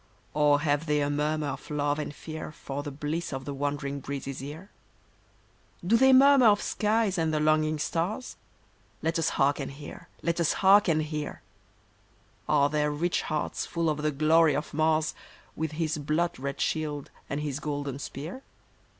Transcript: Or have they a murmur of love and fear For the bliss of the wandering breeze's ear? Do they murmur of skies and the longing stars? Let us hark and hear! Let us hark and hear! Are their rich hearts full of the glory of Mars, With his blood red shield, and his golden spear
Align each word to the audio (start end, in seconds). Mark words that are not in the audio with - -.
Or 0.33 0.61
have 0.61 0.87
they 0.87 0.99
a 1.01 1.11
murmur 1.11 1.49
of 1.49 1.69
love 1.69 1.99
and 1.99 2.11
fear 2.11 2.51
For 2.51 2.81
the 2.81 2.89
bliss 2.89 3.31
of 3.31 3.45
the 3.45 3.53
wandering 3.53 3.99
breeze's 3.99 4.41
ear? 4.41 4.71
Do 5.85 5.95
they 5.95 6.11
murmur 6.11 6.47
of 6.47 6.59
skies 6.59 7.19
and 7.19 7.31
the 7.31 7.39
longing 7.39 7.77
stars? 7.77 8.35
Let 9.03 9.19
us 9.19 9.29
hark 9.37 9.59
and 9.59 9.69
hear! 9.69 10.09
Let 10.23 10.39
us 10.39 10.53
hark 10.53 10.87
and 10.87 11.03
hear! 11.03 11.43
Are 12.49 12.67
their 12.71 12.89
rich 12.89 13.21
hearts 13.21 13.67
full 13.67 13.91
of 13.91 14.01
the 14.01 14.09
glory 14.09 14.55
of 14.55 14.73
Mars, 14.73 15.13
With 15.55 15.73
his 15.73 15.99
blood 15.99 16.39
red 16.39 16.59
shield, 16.59 17.11
and 17.29 17.39
his 17.41 17.59
golden 17.59 17.99
spear 17.99 18.41